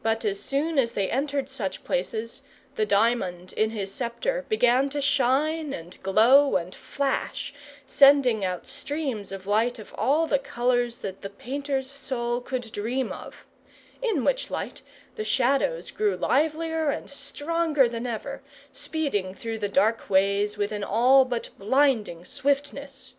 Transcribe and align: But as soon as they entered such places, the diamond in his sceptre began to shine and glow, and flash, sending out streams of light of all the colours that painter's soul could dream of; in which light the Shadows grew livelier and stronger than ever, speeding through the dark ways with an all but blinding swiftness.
But 0.00 0.24
as 0.24 0.38
soon 0.40 0.78
as 0.78 0.92
they 0.94 1.10
entered 1.10 1.48
such 1.48 1.82
places, 1.82 2.42
the 2.76 2.86
diamond 2.86 3.52
in 3.54 3.70
his 3.70 3.92
sceptre 3.92 4.46
began 4.48 4.88
to 4.90 5.00
shine 5.00 5.72
and 5.74 6.00
glow, 6.04 6.54
and 6.54 6.72
flash, 6.72 7.52
sending 7.84 8.44
out 8.44 8.64
streams 8.68 9.32
of 9.32 9.44
light 9.44 9.80
of 9.80 9.92
all 9.98 10.28
the 10.28 10.38
colours 10.38 10.98
that 10.98 11.36
painter's 11.38 11.90
soul 11.98 12.40
could 12.40 12.70
dream 12.70 13.10
of; 13.10 13.44
in 14.00 14.22
which 14.22 14.52
light 14.52 14.82
the 15.16 15.24
Shadows 15.24 15.90
grew 15.90 16.16
livelier 16.16 16.90
and 16.90 17.10
stronger 17.10 17.88
than 17.88 18.06
ever, 18.06 18.42
speeding 18.70 19.34
through 19.34 19.58
the 19.58 19.68
dark 19.68 20.08
ways 20.08 20.56
with 20.56 20.70
an 20.70 20.84
all 20.84 21.24
but 21.24 21.48
blinding 21.58 22.24
swiftness. 22.24 23.14